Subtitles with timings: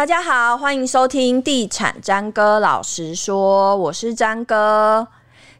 [0.00, 5.06] 大家好，欢迎收听地产詹哥老实说，我是詹哥。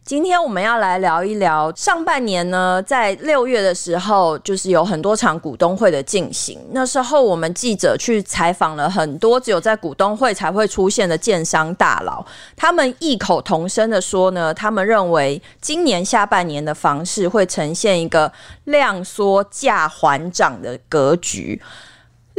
[0.02, 6.58] 今天我们要来聊一聊上半年呢，在六月的时候，就是有很多场股东会的进行。
[6.70, 12.24] 那时候我们记者去采访了很多只有在股东会才会出现的建商大佬，
[12.56, 18.32] 他们异口同声的说呢，他们认为今年下半年的房市会呈现一个
[18.64, 21.60] 量缩价缓涨的格局。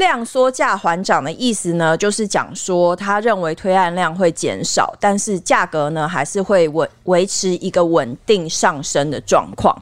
[0.02, 9.78] 量缩价缓涨的意思呢，就是讲说他认为推案量会减少，但是价格呢还是会稳维持一个稳定上升的状况。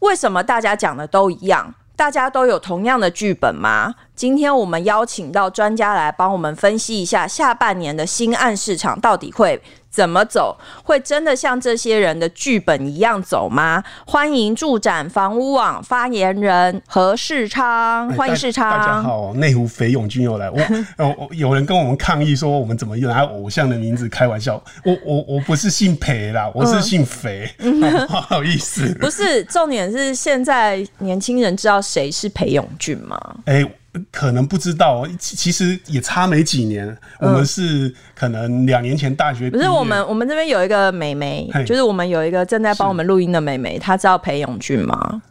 [0.00, 1.72] 为什么大家讲的都一样？
[1.94, 3.94] 大家都有同样的剧本吗？
[4.16, 9.62] 今天我们邀请到专家来帮我们分析一下下半年的新案市场到底会
[9.96, 10.54] 怎么走？
[10.84, 13.82] 会真的像这些人的剧本一样走吗？
[14.06, 18.70] 欢迎住展房屋网发言人何世昌，欢迎世昌。
[18.70, 20.50] 大家好，内湖裴勇军又来。
[20.50, 20.58] 我，
[21.16, 24.62] 我有人跟我们抗议说，我们怎么又拿偶像的名字开玩笑？
[24.84, 28.94] 我我我不是姓裴啦，我是姓肥，嗯哦，不好意思。
[29.00, 33.18] 不是，重点是现在年轻人知道谁是裴勇俊吗？
[33.46, 33.70] 哎，欸。
[34.10, 36.86] 可能不知道，其实也差没几年。
[37.20, 45.22] 嗯、我们是可能两年前大学不是我们，我们这边有一个美眉，就是我们有一个正在帮我们录音的美眉，她知道裴勇俊吗？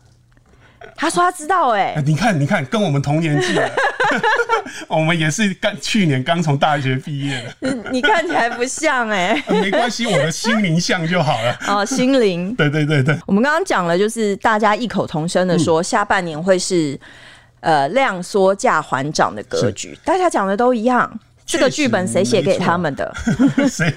[0.95, 3.59] 她说她知道、欸，哎，你看，你看，跟我们同年纪，
[4.87, 7.75] 我们也是刚去年刚从大学毕业的。
[7.91, 11.57] 你看起来不像、欸，哎、呃，没关系，我的心灵像就好了。
[11.67, 13.17] 哦，心灵，对对对对。
[13.25, 16.97] 我们刚刚讲了，就是大家异口同声的说，下半年会是。
[17.65, 21.19] 呃，量缩价缓涨的格局，大家讲的都一样。
[21.47, 23.11] 这个剧本谁写给他们的？
[23.69, 23.91] 谁？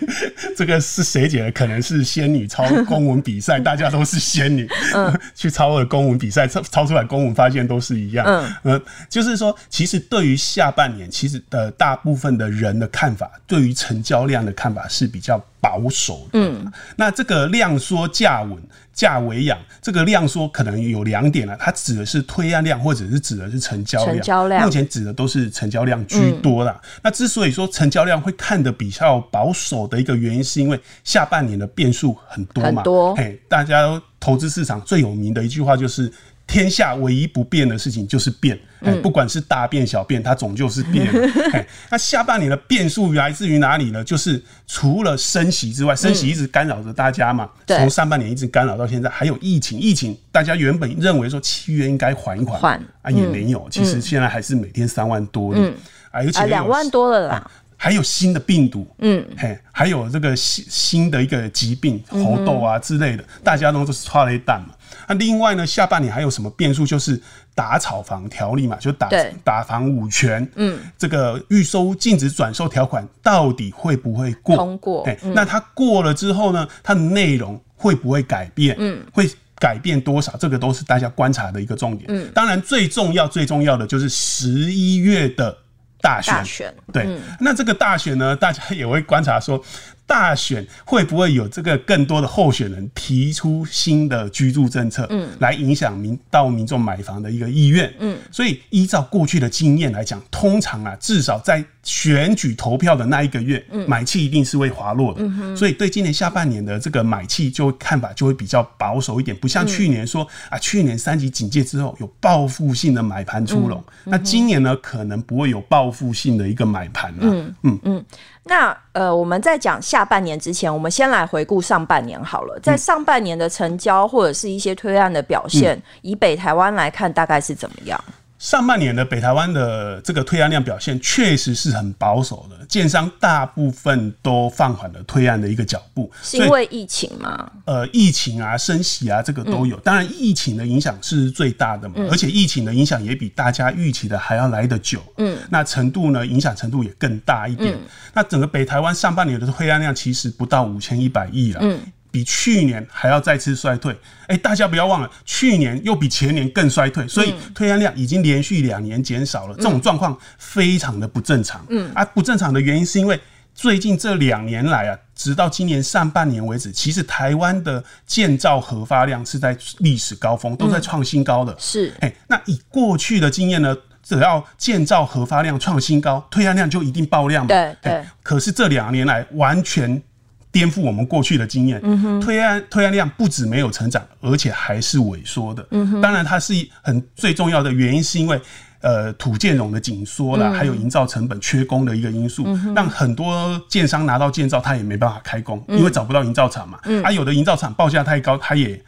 [0.56, 1.52] 这个是谁写的？
[1.52, 8.24] 可能是仙女抄公文比赛， 大家都是仙女，嗯， 去抄了公文比赛，抄抄出来公文，发现都是一样。
[8.26, 16.38] 嗯，呃，就是说，其实对于下半年，其实的大部分的人的看法，对于成交量的看法是比较保守的。
[16.40, 18.58] 嗯，那这个量缩价稳。
[18.98, 24.16] 价为养，这个量说可能有两点了，它指的是推案量，或者是指的是成交量。
[24.16, 26.80] 成交量目前指的都是成交量居多啦。
[26.82, 32.82] 嗯、那之所以说成交量会看得比较保守的一个原因，是因为下半年的变数很多嘛。
[32.82, 33.14] 很多。
[33.14, 36.12] 嘿，大家投资市场最有名的一句话就是。
[36.48, 41.06] 天下唯一不变的事情就是变，嗯、不管是大变小变，它总就是变。
[41.90, 44.02] 那下半年的变数来自于哪里呢？
[44.02, 47.50] 就是除了升息之外，升息一直干扰着大家嘛。
[47.66, 49.78] 从、嗯、上半年一直干扰到现在，还有疫情。
[49.78, 53.60] 疫情大家原本认为说七月应该缓一缓，缓啊也没有。
[53.66, 55.74] 嗯、其实现在还是每天三万多的，嗯、
[56.10, 57.34] 啊，而且两万多了啦。
[57.34, 57.50] 啊
[57.80, 64.74] 还有新的病毒，嗯，嘿，还有这个新新的一个疾病，猴痘啊之类的，大家都是剉咧等嘛。
[65.06, 66.84] 那另外呢，下半年还有什么变数？
[66.84, 67.18] 就是
[67.54, 69.08] 打炒房条例嘛，就打
[69.44, 74.56] 打房五权，嗯，这个预售禁止转售条款到底会不会过？
[74.56, 75.06] 通过。
[75.32, 78.74] 那它过了之后呢，它的内容会不会改变？
[78.80, 80.36] 嗯，会改变多少？
[80.36, 82.06] 这个都是大家观察的一个重点。
[82.08, 85.56] 嗯，当然最重要最重要的就是十一月的。
[86.00, 89.62] 大选，大选对，嗯、那这个大选呢，大家也会观察说。
[90.08, 117.78] 大选会不会有这个更多的候选人提出新的居住政策，嗯，来影响民到民众买房的一个意愿，嗯，所以依照过去的经验来讲，通常啊，至少在选举投票的那一个月，嗯，买气一定是会滑落的，嗯哼，所以对今年下半年的这个买气就看法就会比较保守一点，不像去年说啊，去年三级警戒之后有报复性的买盘出笼，那今年呢，可能不会有报复性的一个买盘了，嗯嗯。
[117.82, 118.04] 嗯。
[118.44, 122.58] 那呃，我们在讲下半年之前，我们先来回顾上半年好了。
[122.62, 128.02] 在上半年的成交或者是一些推案的表现，嗯、以北台湾来看，大概是怎么样？
[128.38, 137.50] 上半年的北台湾的这个推案量表现确实是很保守的，建商大部分都放缓了推案的一个脚步，是因为疫情吗？
[137.64, 139.76] 呃，疫情啊、升息啊，这个都有。
[139.80, 145.02] 当然，疫情的影响是最大的嘛，而且疫情的影响也比大家预期的还要来得久。
[145.16, 147.76] 嗯，那程度呢，影响程度也更大一点。
[148.14, 151.60] 那整个北台湾上半年的推案量其实不到五千一百亿了。
[151.62, 151.80] 嗯。
[152.10, 153.94] 比去年还要再次衰退，
[154.28, 161.64] 哎，大家不要忘了，去年又比前年更衰退，所以推案量已经连续两年减少了，这种状况非常的不正常。
[161.68, 163.20] 嗯，啊，不正常的原因是因为
[163.54, 171.54] 最近这两年来啊，直到今年上半年为止，其实台湾的建造核发量是在历史高峰，都在创新高的。
[171.58, 177.48] 是，哎，那以过去的经验呢，只要建造核发量创新高，推案量就一定爆量嘛。
[177.48, 178.04] 对对。
[178.22, 180.02] 可是这两年来完全。
[180.50, 185.66] 颠覆我们过去的经验，嗯，推案推案量不止没有成长，而且还是萎缩的。
[185.70, 188.40] 嗯，当然它是很最重要的原因，是因为
[188.80, 196.78] 呃土建融的紧缩啦，还有营造成本缺工的一个因素，让很多建商拿到建造他也没办法开工，因为找不到营造厂嘛。
[197.02, 198.82] 啊，有的营造厂报价太高，他也。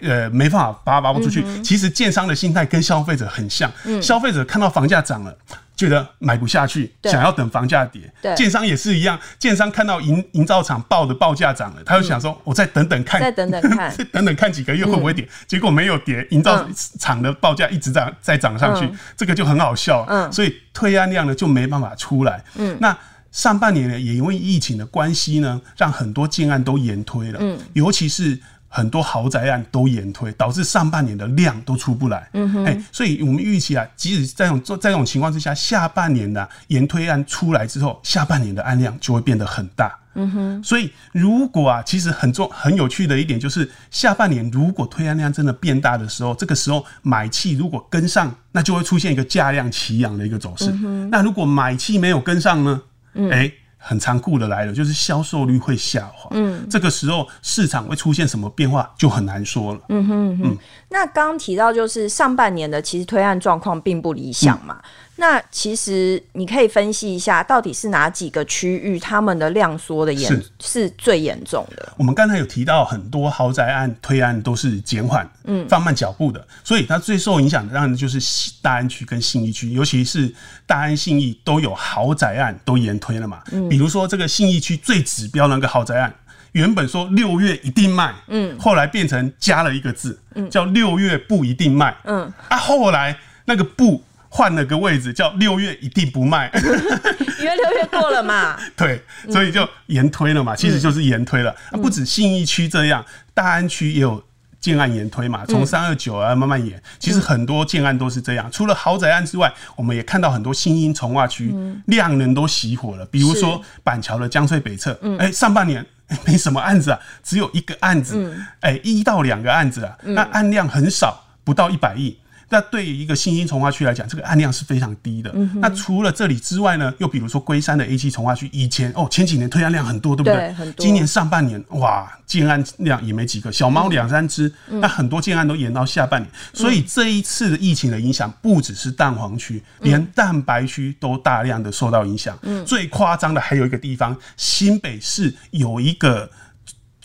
[0.00, 1.42] 呃，没办法拔拔不出去。
[1.44, 5.36] 嗯、其实建商的心态跟消费者很像，嗯、消费者看到房价涨了，
[5.74, 8.02] 觉得买不下去，想要等房价跌。
[8.22, 15.24] 对建商也是一样，建商看到营营造厂报的报价涨了，他就想说，嗯、我再等等看，再等等看， 再等等看几个月会不会跌。
[15.24, 16.64] 嗯、结果没有跌，营造
[17.00, 20.04] 厂的报价一直涨，再涨上去，嗯、这个就很好笑。
[20.08, 22.44] 嗯，所以推案量呢就没办法出来。
[22.54, 22.96] 嗯，那
[23.32, 27.38] 上半年呢也因为疫情的关系呢，让很多建案都延推了。
[27.42, 28.38] 嗯，尤其是。
[28.68, 32.28] 很多豪宅案都延推，导致上半年的量都出不来。
[32.34, 39.98] 嗯哼，哎，所以我们预期啊，即使在这种在这种情况之下，下半年的延推案出来之后，下半年的案量就会变得很大。
[40.14, 50.70] 嗯哼，所以如果啊，其实很重很有趣的一点就是，下半年如果推案量真的变大的时候，这个时候买气如果跟上，那就会出现一个价量齐扬的一个走势。
[51.10, 52.82] 那如果买气没有跟上呢？
[53.14, 53.52] 嗯，哎。
[53.78, 56.28] 很残酷的来了，就是销售率会下滑。
[56.32, 59.80] 嗯，这个时候市场会出现什么变化就很难说了。
[59.88, 60.48] 嗯哼嗯哼。
[60.50, 60.58] 嗯，
[60.90, 64.76] 那刚刚提到就是上半年的其实推案状况并不理想嘛。
[64.82, 64.84] 嗯
[65.20, 71.92] 那其实你可以分析一下，到底是哪几个区域他们的量缩的严是，是最严重的？
[71.96, 78.20] 我们刚才有提到很多豪宅案推案都是减缓，嗯，放慢脚步的，所以它最受影响的当然就是
[78.62, 80.32] 大安区跟信义区，尤其是
[80.64, 83.42] 大安信义都有豪宅案都延推了嘛。
[83.50, 86.14] 嗯，比如说这个信义区最指标那个豪宅案，
[86.52, 94.00] 原本说六月一定卖，嗯，后来变成加了一个字，嗯，叫六月不一定卖，嗯，啊，后来那个不。
[94.28, 98.58] 换了个位置，叫六月一定不卖， 因为六月过了嘛。
[98.76, 101.54] 对，所以就延推了嘛，其实就是延推了。
[101.72, 104.22] 嗯、不止信义区这样，大安区也有
[104.60, 106.80] 建案延推嘛，从三二九啊慢慢延。
[106.98, 111.54] 其实很多建案都是这样，除了豪宅案之外，我们也看到很多新英重划区
[111.86, 113.06] 量能都熄火了。
[113.06, 115.84] 比如说板桥的江翠北侧，哎、欸，上半年
[116.26, 122.18] 没什么案子啊，只有一个案子，哎、欸，一到两个案子啊，那案量很少，不到一百亿。
[122.50, 125.30] 那对于一个新兴从化区来讲，这个案量是非常低的。
[125.34, 130.72] 嗯、那除了这里之外呢，又比如说龟山的 A 七从化区，以前哦前几年推案量很多，对不对？
[130.78, 134.52] 今年上半年哇，建案量也没几个，小猫两三只。
[134.68, 142.38] 嗯、那很多建案都延到下半年，嗯、所以这一次的疫情的影响不只是蛋黄区，嗯、连蛋白区都大量的受到影响。
[142.42, 146.30] 嗯、最夸张的还有一个地方，新北市有一个。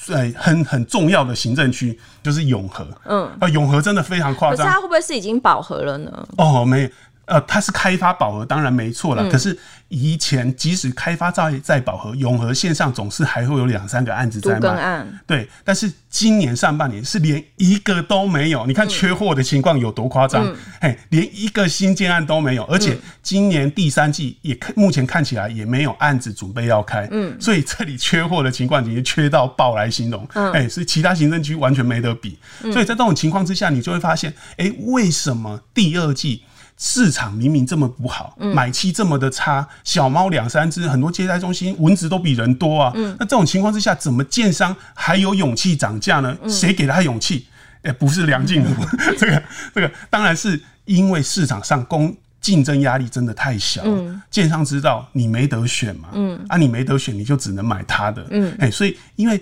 [0.05, 4.57] 对，很很重要的行政区就是永和，嗯，啊，永和真的非常夸张。
[4.57, 6.27] 可是它会不会是已经饱和了呢？
[6.37, 6.89] 哦，没有。
[7.25, 9.23] 呃，它是开发饱和，当然没错了。
[9.23, 14.69] 嗯、可是以前即使开发再再饱和，永和线上总是还会有两三个案子在卖。
[14.69, 18.65] 案对，但是今年上半年是连一个都没有。
[18.65, 20.45] 你看缺货的情况有多夸张？
[20.79, 27.07] 哎、嗯，连一个新建案都没有，而且今年第三季也看目前看起来也没有案子准备要开。
[27.11, 30.27] 嗯，所以这里缺货的情况已经缺到爆来形容。
[30.33, 32.37] 嗯，哎，所以其他行政区完全没得比。
[32.63, 36.43] 所以在这种情况之下，你就会发现，哎、欸，为什么第二季？
[36.77, 42.91] 市场明明这么不好，嗯、买气这么的差，小猫两三只，很多接待中心蚊子都比人多啊。
[42.95, 46.35] 嗯、那这种情况之下，怎么建商还有勇气涨价呢？
[46.47, 47.47] 谁、嗯、给他勇气？
[47.83, 49.43] 哎、欸，不是梁静茹，嗯、 这个
[49.75, 59.41] 这个当然是因为市场上供竞争压力真的太小，嗯、建商知道你没得选嘛，嗯、啊，你没得选，你就只能买他的，嗯，哎、欸，所以因为。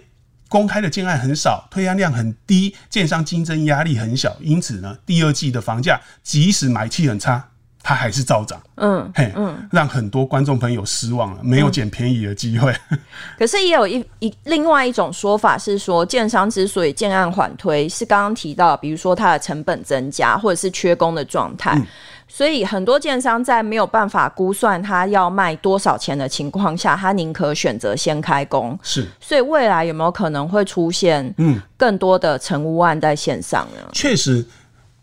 [0.51, 7.41] 公开的建案很少，推案量很低，建商竞争压力很小，因此呢，第二季的房价即使买气很差，
[7.81, 8.62] 它还是照涨。
[8.75, 12.75] 嗯，嘿，嗯，让很多观众朋友失望了，没有捡便宜的机会。
[12.89, 13.00] 嗯、
[13.39, 21.72] 可是也有一一另外一种说法是说，建商之所以建案缓推，是刚刚提到，比如说它的成本增加，或者是缺工的状态。
[21.77, 21.88] 嗯
[22.34, 28.80] 所以很多建商在没有办法估算他要卖多少钱的情况下，他宁可选择先开工。
[28.82, 33.90] 是，所以未来有没有可能会出现嗯更多的成屋案在线上呢？
[33.92, 34.46] 确实，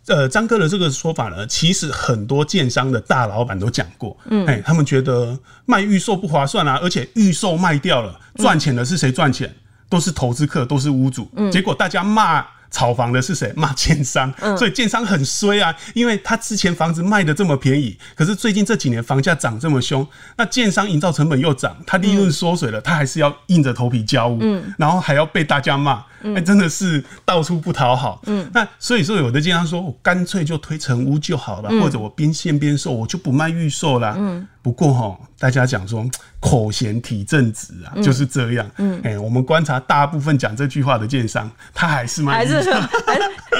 [0.06, 9.54] 呃，张哥的这个说法呢，其实很多建商的大老板都讲过，嗯，哎，他们觉得卖预售不划算啊，而且预售卖掉了，赚钱的是谁赚钱？
[9.90, 11.28] 都是投资客，都是屋主。
[11.36, 12.44] 嗯，结果大家骂。
[12.70, 13.52] 炒房的是谁？
[13.56, 20.06] 骂建商，所以建商很衰啊，因为他之前房子卖的这么便宜，可是最近这几年房价涨这么凶，
[20.36, 24.40] 那建商营造成本又涨，他利润缩水了，他还是要硬着头皮交屋，
[24.76, 28.20] 然后还要被大家骂，哎，真的是到处不讨好。
[28.26, 34.16] 嗯那所以说，有的建商说，我干脆就推成屋就好了，或者我边现边售，我就不卖预售啦。
[34.62, 36.04] 不过哈，大家讲说
[36.40, 38.70] 口嫌体正直啊，就是这样。
[38.78, 42.54] 嗯，哎，我们观察大部分讲这句话的建商，他还是卖， 还是，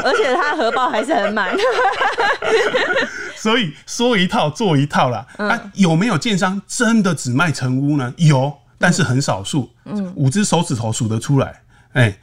[0.05, 1.57] 而且他荷包还是很满。
[3.37, 5.25] 所以说一套做一套啦。
[5.39, 8.13] 嗯、啊，有没有建商真的只卖成屋呢？
[8.17, 9.71] 有，但是很少数。
[9.85, 11.61] 嗯，五只手指头数得出来。
[11.93, 12.21] 哎、欸，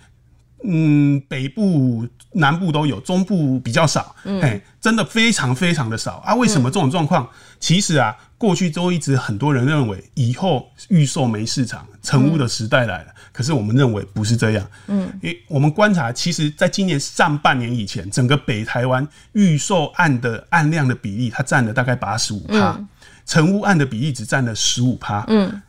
[0.68, 4.16] 嗯，北部、南部都有，中部比较少。
[4.24, 6.34] 哎、欸，真的非常非常的少啊！
[6.36, 7.30] 为什么这种状况？
[7.60, 8.16] 其实啊。
[8.38, 13.06] 过去都一直很多人认为以后预售没市场，成屋的时代来了。
[13.08, 14.70] 嗯、可是我们认为不是这样。
[14.88, 22.78] 嗯，因为我们观察，其实在今年上半年以前，整个北台湾预售案的案量的比例，它占了大概八十五趴，
[23.26, 25.24] 成屋案的比例只占了十五趴。
[25.30, 25.62] 嗯，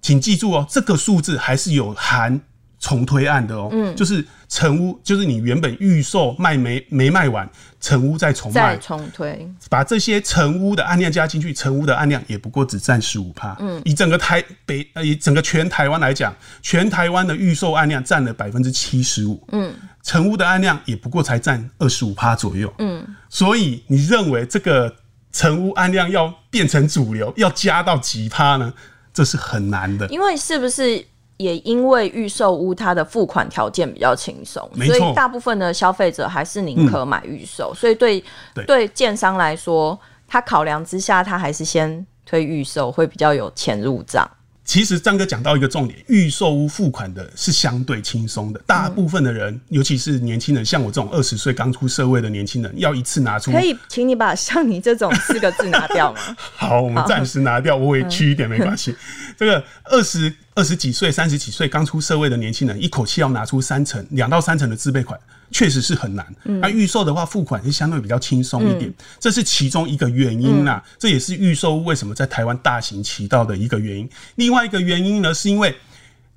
[0.00, 2.40] 请记住哦，这个数字还是有含。
[2.82, 7.48] 重推案的哦，嗯，就是成屋，就是你原本预售卖没没卖完，
[7.80, 13.56] 成屋再重卖，再重推，把这些成屋的案量加进去，成屋的案量也不过只占十五趴。
[13.60, 19.72] 嗯，以整个台北呃，以整个全台湾来讲，全台湾的预售案量占了百分之七十五，嗯，
[20.02, 24.92] 成屋的案量也不过才占二十五趴左右，嗯，所以你认为这个
[25.30, 28.74] 成屋案量要变成主流，要加到几趴呢？
[29.14, 31.06] 这是很难的，因为是不是？
[31.42, 37.74] 也因为预售屋它的付款条件比较轻松，所以大部分的消费者还是宁可买预售。
[37.74, 38.22] 所以对
[38.66, 44.28] 对建商来说，他考量之下，他还是先推预售，会比较有钱入账。
[44.64, 56.20] 其实张哥讲到一个重点，预售屋付款的是相对轻松的，大部分的人，嗯、尤其是年轻人，像我这种二十岁刚出社会的年轻人，要一次拿出，可以请你把像你这种四个字拿掉吗？
[56.56, 58.94] 好，我们暂时拿掉，我委屈一点没关系。
[59.36, 65.18] 这个二十二十几岁、三十几岁刚出社会的年轻人，一口气要拿出三成、两到三成的自备款。
[65.52, 70.82] 确实是很难，那预售的话，付款是相对比较轻松一点，嗯、这是其中一个原因啦。
[70.84, 74.08] 嗯、这也是预售为什么在台湾大行其道的一个原因。
[74.36, 75.74] 另外一个原因呢，是因为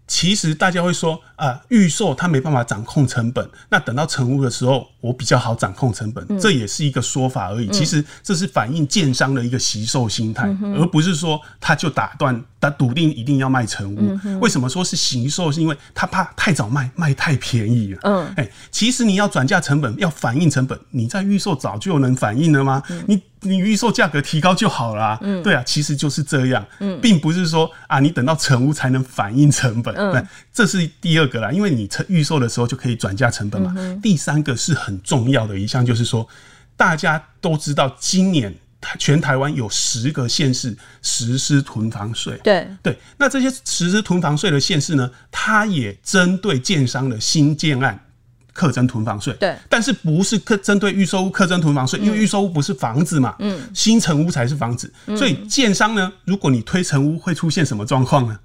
[0.08, 7.68] 其实大家会说啊，预售它没办法掌控成本，那等到成屋的时候，我比较好掌控成本，嗯、这也是一个说法而已。
[7.70, 12.44] 其实这是反映建商的一个惜售心态，嗯、而不是说他就打断。
[12.62, 15.52] 他笃定一定要卖成屋，嗯、为什么说是惜售？
[15.52, 18.00] 是因为他怕太早卖，卖太便宜了。
[18.02, 22.82] 嗯，哎、欸，其实你要转嫁成本，要反映成本，你在预售早就能反映了吗？
[22.90, 25.20] 嗯、你你预售价格提高就好啦、啊。
[25.22, 26.66] 嗯，对啊，其实就是这样。
[26.80, 29.96] 嗯，并不是说啊，你等到成屋才能反映成本。
[29.96, 33.74] 嗯，这是第二个啦，因为你成预售的时候就可以转嫁成本嘛。
[33.78, 36.28] 嗯、第三个是很重要的一项，就是说
[36.76, 38.54] 大家都知道今年。
[39.00, 48.00] 全台湾有十个县市实施囤房税，对对，那这些实施囤房税的县市呢，它也针对建商的新建案
[48.56, 58.40] 课征囤房税，对，但是不是课针对预售屋课征囤房税，因为预售屋不是房子嘛，嗯，新成屋才是房子，所以建商呢，如果你推成屋，会出现什么状况呢？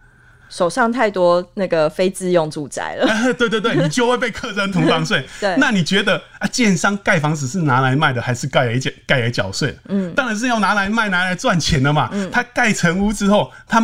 [0.49, 5.25] 手上太多那个非自用住宅了，对 对对， 你就会被课征囤房税。
[5.39, 9.79] 对，那你觉得啊，建商盖房子是拿来卖的，还是盖来缴盖来缴税？
[9.89, 12.09] 嗯，当然是要拿来卖，拿来赚钱的嘛。
[12.11, 13.81] 嗯，他盖成屋之后，他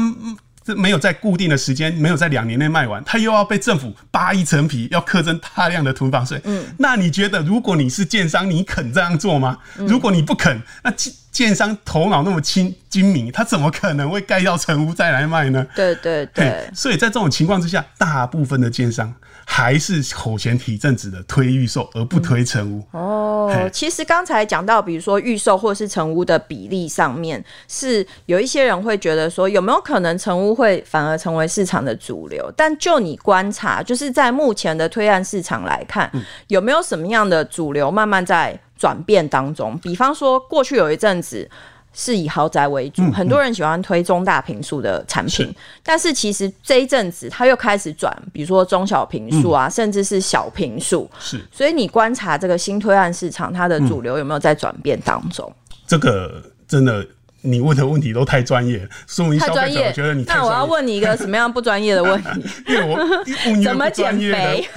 [0.75, 6.41] 没有在固定的时间，没有在两年内卖完，他又要被政府扒一层皮，要课征大量的囤房税。
[6.45, 9.59] 嗯，那你觉得，如果你是建商，你肯这样做吗？
[9.77, 10.91] 如果你不肯，那
[11.37, 15.67] 建商头脑那么精精明，他怎么可能会盖到成屋再来卖呢？
[15.75, 19.13] 对对对，所以在这种情况之下，大部分的建商
[19.45, 22.83] 还是口嫌体正直的推预售，而不推成屋。
[22.95, 32.51] 嗯、哦，其实刚才讲到，比如说预售或是成屋的比例上面，是有一些人会觉得说，有没有可能成屋会反而成为市场的主流？
[32.57, 38.59] 但就你观察，就是在目前的推案市场来看，嗯、有没有什么样的主流慢慢在？
[38.79, 41.49] 转变当中，比方说过去有一阵子
[41.93, 51.11] 是以豪宅为主，嗯嗯、很多人喜欢推中大平数的产品，是但是其实这一阵子他又开始转，比如说中小平数啊，嗯、甚至是小平数。
[51.19, 55.51] 是，所以你观察这个新推案市场，它的主流有没有在转变当中？
[55.87, 57.07] 这个真的。
[57.43, 60.25] 你问的问题都太专业，说明太专业我觉得你。
[60.25, 62.45] 那我要问你一个什么样不专业的问题？
[62.67, 62.99] 因为我
[63.63, 64.69] 怎么减肥？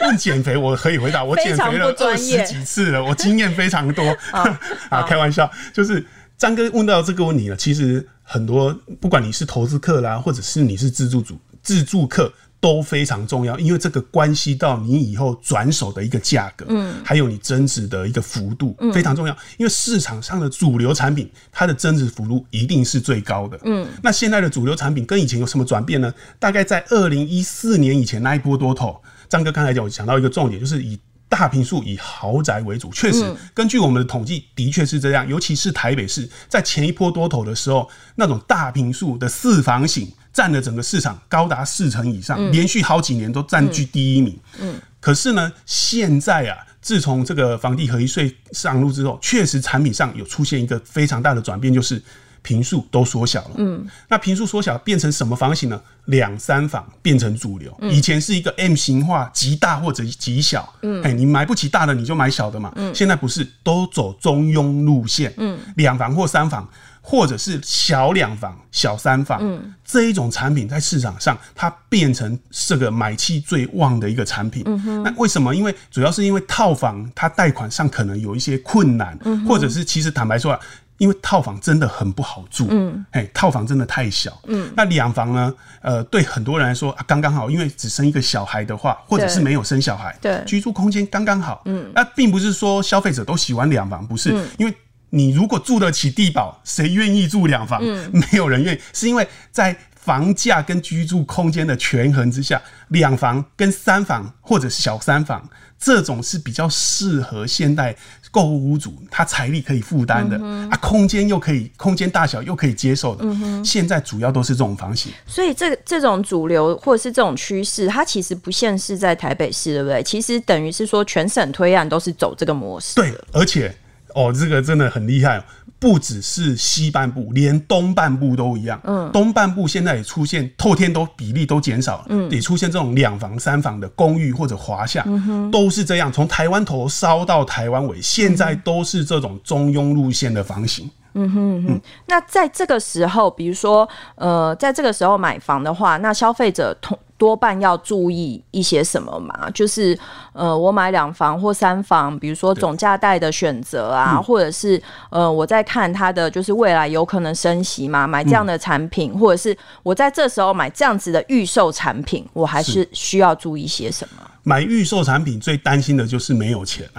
[0.00, 4.04] 问减肥我可以回答，我减肥了二十几次了，我经验非常多。
[4.90, 6.04] 啊，开玩笑，就是
[6.36, 7.56] 张哥问到这个问题了。
[7.56, 12.32] 其实很多，不管你是投资客啦，或者是你是自助主、自助客。
[12.62, 19.34] 都非常重要，因为这个关系到你以后转手的一个价格，嗯，还有你增值的一个幅度，嗯，非常重要。
[19.56, 23.88] 因为市场上的主流产品，它的增值幅度一定是最高的，嗯。
[24.02, 26.12] 那现在的主流产品跟以前有什么转变呢？
[26.38, 29.00] 大概在二零一四年以前那一波多头，
[29.30, 32.90] 张哥刚才讲，我想到一个重点，就是以大平数、以豪宅为主。
[32.90, 35.26] 确实，根据我们的统计，的确是这样。
[35.26, 40.12] 尤其是台北市，在前一波多头的时候，那种大平数的四房型。
[40.32, 44.38] 占了整个市场高达四成以上，连续好几年都占据第一名。
[44.60, 52.00] 嗯，可是呢，现在啊，自从这个房地合一税上路之后，确实产品上有出现一个非常大的转变，就是。
[52.42, 55.80] 坪数都缩小了，嗯，那平数缩小变成什么房型呢？
[56.06, 57.72] 两三房变成主流。
[57.80, 66.68] 嗯、以前是一个 M 型化，极大或者极小，嗯，哎，你买不起大的，你就买小的嘛，嗯，现在不是，都走中庸路线，嗯，两房或三房，
[67.00, 74.64] 或者是小两房、小三房，嗯，这一种产品在市场上，它变成这个买气最旺的一个产品。
[74.66, 75.54] 嗯哼，那为什么？
[75.54, 80.60] 因为主要是因为套房它贷款上可能有一些困难，嗯，或者是其实坦白说啊。
[81.00, 85.54] 因为套房真的很不好住，嗯，哎，套房真的太小，嗯，那两房呢？
[85.80, 94.74] 呃，对很多人来说啊，刚刚好，因为只生一个小孩的话，或者是没有生小孩，对，居住空间刚刚好，嗯，那并不是说消费者都喜欢两房，不是，嗯，因为
[95.08, 97.80] 你如果住得起地堡，谁愿意住两房？
[97.82, 107.96] 嗯， 没有人愿意，是因为在房价跟居住空间的权衡之下，两房跟三房或者是小三房这种是比较适合现代。
[108.32, 115.10] 购屋主他财力可以负担的、嗯、啊，空间又可以，空间大小又可以接受的、嗯，现在主要都是这种房型。
[115.26, 120.00] 所以这这种主流或者是这种趋势，它其实不限是在台北市，对不对？
[120.04, 122.94] 其实等于是说全省推案都是走这个模式。
[122.94, 123.74] 对，而且
[124.14, 125.44] 哦，这个真的很厉害哦。
[125.80, 128.78] 不只是西半部，连东半部都一样。
[128.84, 136.12] 嗯，东半部现在也出现透天都比例都减少了，嗯，也出现这种两房、三房的公寓或者华夏，嗯，都是这样。
[136.12, 140.88] 从台湾头烧到台湾尾，现在都是这种中庸路线的房型。
[141.14, 149.50] 嗯哼哼，那在这个时候，比如说，呃，在这个时候买房的话，那消费者同多半要注意一些什么嘛？
[149.50, 149.98] 就是，
[150.32, 164.29] 呃，我买两房或三房，比如说总价贷的选择啊，或者是，呃，我在看它的就是未来有可能升息嘛，买这样的产品，或者是我在这时候买这样子的预售产品，我还是需要注意些什么？
[164.50, 166.98] 买预售产品最担心的就是没有钱啊，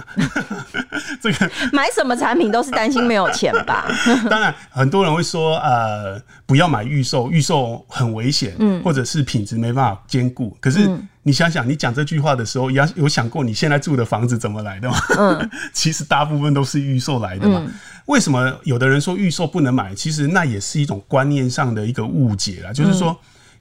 [1.20, 3.86] 这个买什么产品都是担心没有钱吧？
[4.30, 10.56] 当然，很多人会说，呃，不要买预售，预售很危险，嗯，或者是品质没办法兼顾。
[10.62, 10.88] 可是
[11.24, 14.96] 你想想，你讲这句话的时候，有有想过你现在住的房子怎么来的吗？
[15.18, 17.62] 嗯， 其实大部分都是预售来的嘛。
[18.06, 19.94] 为什么有的人说预售不能买？
[19.94, 23.14] 其实那也是一种观念上的一个误解啦，就是说。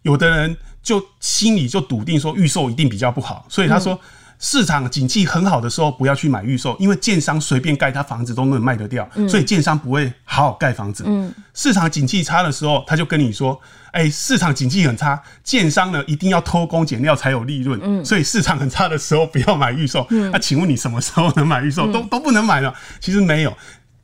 [0.03, 3.99] 有的人就心里就笃定说预售一定比较不好，所以他说
[4.39, 11.05] 市场景气很好的时候不要去买预售，因为建商随便盖他房子都能卖得掉，所以建商不会好好盖房子。
[11.53, 13.61] 市场景气差的时候，他就跟你说
[13.93, 21.91] ：“哎，市场景气很差，建商呢一定要偷工减料才有利润，所以市场很差的时候 不要买预售。”那请问你什么时候能买预售？
[21.91, 22.73] 都都不能买了。
[22.99, 23.55] 其实没有，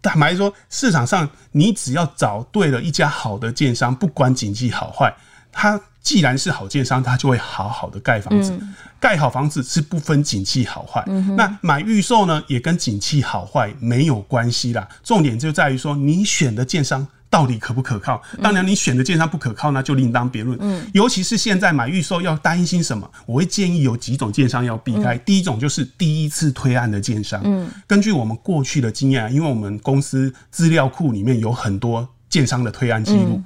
[0.03, 5.11] 坦白说，市场上你只要找对了一家好的建商，不管景气好坏。
[5.59, 8.55] 他既然是好建商，他就会好好的盖房子。
[8.99, 11.35] 盖、嗯、好房子是不分景气好坏、嗯。
[11.35, 14.87] 那买预售呢，也跟景气好坏没有关系啦。
[15.03, 18.21] 重点就在于说，你选的建商到底可不可靠？
[18.39, 20.55] 当然，你选的建商不可靠，那就另当别论。
[20.61, 23.09] 嗯，尤其是现在买预售要担心什么？
[23.25, 25.15] 我会建议有几种建商要避开。
[25.15, 27.41] 嗯、第一种就是第一次推案的建商。
[27.43, 33.43] 嗯，根据我们过去的经验，因为我们公司资料库里面有很多建商的推案记录、嗯，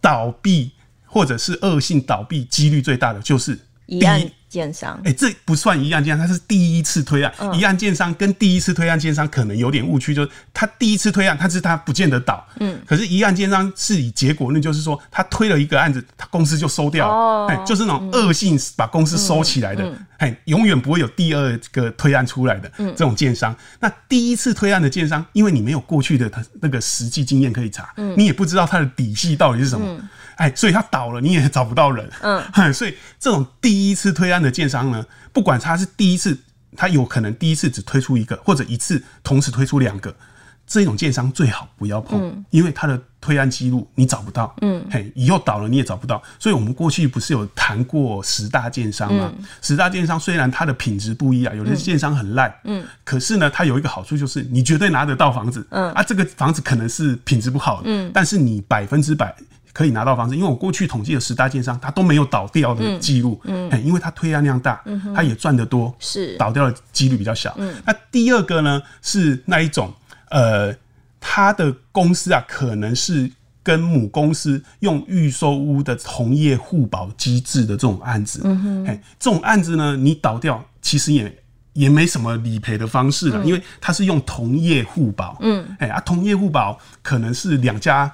[0.00, 0.72] 倒闭。
[1.12, 3.54] 或者是恶性倒闭几率最大的就是
[3.86, 4.32] 第一。
[4.52, 7.32] 建商，哎、欸，这不算一案建商，它是第一次推案。
[7.38, 12.46] 嗯、一案建商跟第一次推案建商可能有点误区，就是他第一次推案，他是他不见得倒。
[12.60, 17.14] 嗯，可是，一案建商是以结果论，就是说他推了一个案子，他公司就收掉了。
[17.14, 23.56] 哦，哎，就是那种恶性把公司收起来的，哎、嗯，永远不会有第二个推案出来的、嗯、这种建商。
[23.80, 29.98] 那第一次推案的建商，因为你没有过去的他那个实际经验可以查、嗯，你也不知道他的底细到底是什么，
[30.36, 32.08] 哎、嗯，所以他倒了，你也找不到人。
[32.20, 32.42] 嗯，
[32.72, 36.36] 所以这种第一次推案的建商呢，不管他是第一次，
[36.76, 40.14] 他有可能第一次只推出一个，或者一次同时推出两个，
[40.66, 46.22] 这种建商最好不要碰，嗯、因为他的推案记录你找不到，嗯，嘿，以后倒了你也找不到。
[46.38, 49.30] 所以我们过去不是有谈过十大建商吗？
[49.38, 59.34] 嗯、十大建商虽然它的品质不一啊，有的建商很烂，嗯，可是呢，它有一个好处就是你绝对拿得到房子，嗯，啊，这个房子可能是品质不好的，嗯，但是你百分之百。
[59.72, 67.54] 可以拿到房子，因为我过去统计的十大建商，他都没有倒掉的记录，嗯，嗯，因为他推案量大，嗯，他也赚得多，是倒掉的几率比较小。
[67.56, 69.90] 嗯，那第二个呢是那一种，
[70.28, 70.74] 呃，
[71.18, 73.30] 他的公司啊，可能是
[73.62, 88.12] 跟母公司用预售屋的同业互保机制的这种案子，嗯哼，哎，这种案子呢，你倒掉其实也也没什么理赔的方式了，嗯，因为它是用同业互保，嗯，哎啊，同业互保可能是两家。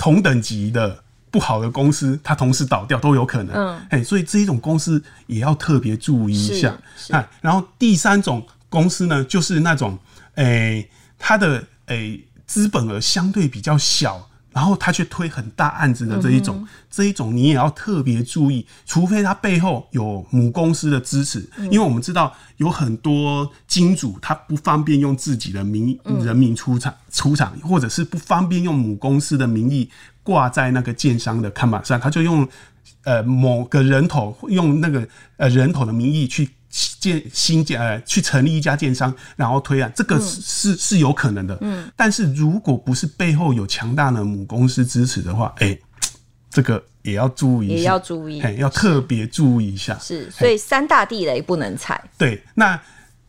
[0.00, 3.54] 同等级的不好的公司，它同时倒掉都有可能。
[3.54, 6.74] 嗯，哎，所以这一种公司也要特别注意一下。
[7.10, 9.98] 啊，然后第三种公司呢，就是那种，
[10.36, 14.29] 诶、欸，它的诶资本额相对比较小。
[14.52, 29.88] 然后他去推很大案子的这一种，嗯、这一种你也要特别注意，除非他背后有母公司的支持，嗯、因为我们知道有很多金主他不方便用自己的名人名出场、嗯、出场，或者是不方便用母公司的名义
[30.22, 32.46] 挂在那个建商的看板上，他就用
[33.04, 36.50] 呃某个人头用那个呃人头的名义去。
[36.70, 41.58] 建新建呃，去成立一家建商，然后推案，这个是、嗯、是是有可能的。
[41.60, 45.80] 嗯，但是如果不是背后有强大的母公司支持的话，哎、欸，
[46.48, 49.98] 这个也要注意一下，也要注意，哎，要特别注意一下。
[49.98, 52.00] 是，所以三大地雷不能踩。
[52.16, 52.80] 对，那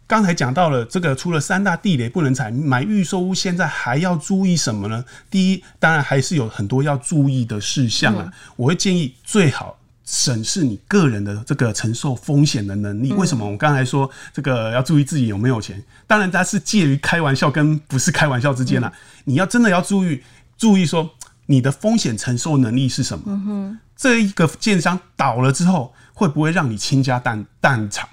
[0.06, 5.04] 刚才讲到了这个，除了三大地雷不能踩，买预售屋现在还要注意什么呢？
[5.32, 8.26] 第一，当然还是有很多要注意的事项啊。
[8.28, 9.80] 嗯、我会建议最好。
[10.12, 13.14] 审视你个人的这个承受风险的能力。
[13.14, 15.82] 为什么我刚才说这个要注意自己有没有钱？
[16.06, 18.92] 当然，它是介于开玩笑跟不是开玩笑之间了。
[19.24, 20.22] 你要真的要注意，
[20.58, 21.10] 注意说
[21.46, 23.80] 你的风险承受能力是什么？
[23.96, 28.06] 这一个建商倒了之后，会不会让你倾家荡荡产？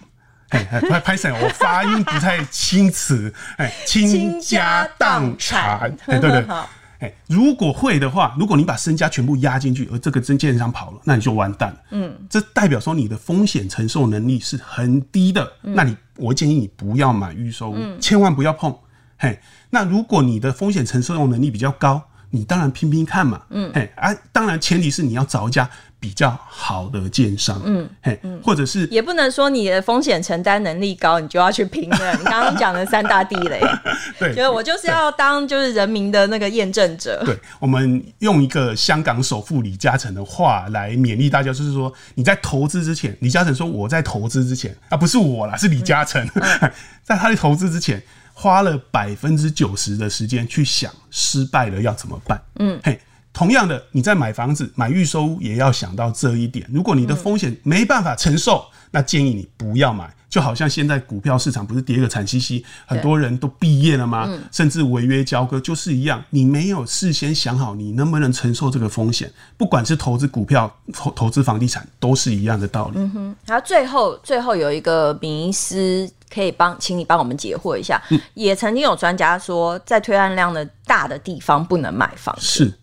[0.51, 3.15] 拍拍手，我发音不太清楚。
[3.57, 5.97] 哎，倾家荡产。
[6.07, 6.47] 对，对对。
[6.99, 11.81] 哎，如果会的话，如果你把身家全部压进去，而这个真券商跑了，那你就完蛋了。
[11.91, 15.53] 嗯，这代表说你的风险承受能力是很低的。
[15.63, 18.75] 嗯、那你，我建议你不要买预售屋，嗯、千万不要碰。
[19.17, 19.39] 嘿，
[19.71, 23.43] 那如果你的风险承受能力比较高，你当然拼拼看嘛。
[23.51, 25.69] 嗯，嘿，啊，当然前提是你要找一家。
[26.01, 32.15] 比较好的建商，嗯，嘿，或者是也不能说你的风险承担能力高，你就要去拼了。
[32.19, 33.61] 你刚刚讲的三大地雷，
[34.19, 37.21] 对，觉得我就是要当就是人民的那个验证者。
[37.25, 48.01] 对，我们用一个香港首富李嘉诚的话来勉励大家，就是说你在投资之前，李嘉诚说我在投资之前啊，不是我啦，是李嘉诚，嗯、 在他的投资之前
[48.33, 52.41] 花了百分之九十的时间去想失败了要怎么办。
[52.61, 53.01] 嗯，嘿。
[53.39, 56.67] 同样的，你在买房子、买预售屋也要想到这一点。
[56.73, 60.13] 如果你的风险没办法承受，嗯、那建议你不要买。
[60.29, 64.25] 就好像现在股票市场不是跌个惨兮兮，很多人都毕业了吗？
[64.29, 66.21] 嗯、甚至违约交割就是一样。
[66.31, 72.95] 你没有事先想好你能不能承受这个风险，不管是投资股票、投投资房地产，都是一样的道理。
[72.97, 73.37] 嗯哼。
[73.47, 78.03] 然后最后最后有一个迷思，可以帮，请你帮我们解惑一下。
[78.11, 82.43] 嗯、也曾经有专家说，在推案量的大的地方不能买房子。
[82.43, 82.75] 是。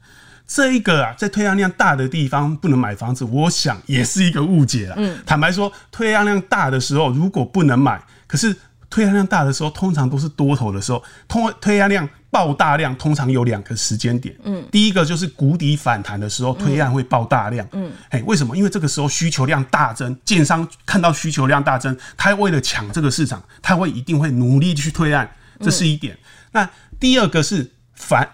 [0.48, 4.96] 这一个啊，在推案量大的地方不能买房子，我想也是一个误解了。
[4.98, 8.56] 嗯，坦白说，推案量大的时候如果不能买，可是
[8.90, 14.36] 推案量大的时候，通常都是多头的时候，通推案量爆大量，通常有两个时间点。
[14.44, 17.68] 嗯，第一个就是谷底反弹的时候，推案会爆大量。
[17.72, 18.56] 嗯，哎，为什么？
[18.56, 25.30] 因为这个时候需求量大增，建商看到需求量大增，他为了抢这个市场，他会一定会努力去推案，
[25.60, 26.14] 这是一点。
[26.14, 26.20] 嗯、
[26.52, 28.30] 那第二个是反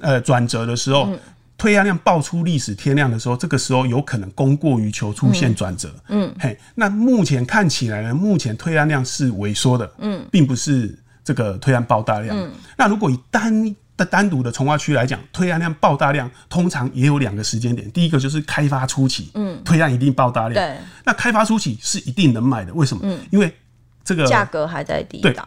[0.00, 1.06] 呃转折的时候。
[1.10, 1.18] 嗯
[1.60, 5.94] 推案量爆出历史天量的时候，这个时候有可能供过于求，出现转折。
[6.08, 9.92] 嗯，嘿，那目前看起来呢，目前推案量是萎缩的。
[9.98, 12.34] 嗯，并不是这个推案爆大量。
[12.34, 17.90] 嗯，那如果以单的单独的从化区来讲，推案量爆大量，通常也有两个时间点。
[17.90, 20.54] 第一个就是开发初期，嗯，推案一定爆大量。
[20.54, 23.02] 对，那开发初期是一定能买的，为什么？
[23.04, 23.54] 嗯，因为
[24.02, 25.46] 这个价格还在低档。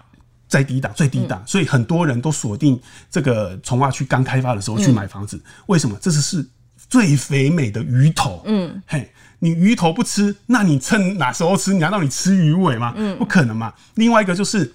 [0.54, 5.42] 在低档最低档，所以很多人都锁定这个从化区刚开发的时候去买房子。
[5.66, 5.98] 为什么？
[6.00, 6.48] 这是是
[6.88, 8.44] 最肥美的鱼头。
[8.46, 11.74] 嗯，嘿，你鱼头不吃，那你趁哪时候吃？
[11.74, 12.94] 难道你吃鱼尾吗？
[12.96, 13.74] 嗯，不可能嘛。
[13.96, 14.72] 另外一个就是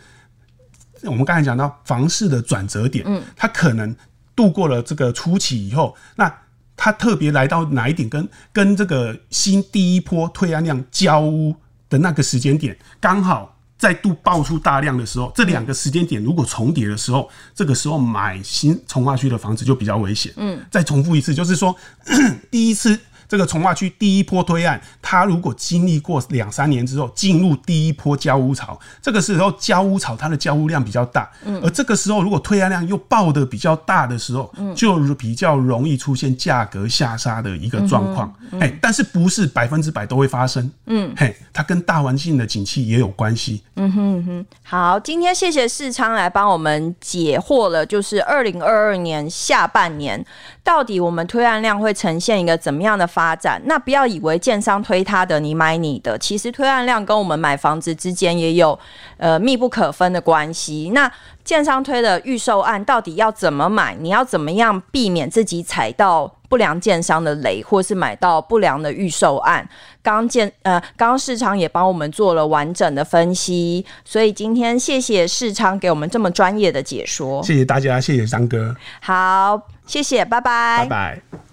[1.05, 3.95] 我们刚才讲到房市的转折点，嗯，它可能
[4.35, 6.35] 度过了这个初期以后，那
[6.77, 8.09] 它特别来到哪一点？
[8.09, 11.55] 跟跟这个新第一波推案量交屋
[11.88, 13.55] 的那个时间点，刚好。
[13.79, 20.33] 再度爆出大量的时候，这两个时间点如果重叠的时候，这个时候买新从化区的房子就比较危险。
[20.37, 21.75] 嗯，再重复一次，就是说
[22.51, 22.99] 第一次。
[23.29, 50.25] 这个从化区第一波推案，它如果经历过两三年之后，进入第一波交屋潮，这个时候交屋潮它的交屋量比较大，嗯，而这个时候如果推案量又爆的比较大的时候，嗯，就比较容易出现价格下杀的一个状况，嗯嗯，但是不是百分之百都会发生，嗯，嘿，它跟大环境的景气也有关系，嗯哼哼，好，今天谢谢世昌来帮我们解惑了，就是二零二二年下半年
[50.64, 56.16] 到底我们推案量会呈现一个怎么样的发展，那不要以为建商推他的，你买你的。
[56.18, 58.78] 其实推案量跟我们买房子之间也有
[59.16, 60.92] 呃密不可分的关系。
[60.94, 61.11] 那
[61.42, 63.96] 建商推的预售案到底要怎么买？
[63.98, 69.68] 你要怎么样避免自己踩到不良建商的雷，或是买到不良的预售案。
[70.00, 77.42] 刚建呃，刚刚世昌也帮我们做了完整的分析，所以今天谢谢市场给我们这么专业的解说。
[77.42, 78.76] 谢谢大家，谢谢张哥。
[79.00, 81.48] 好，谢谢，拜拜，拜拜。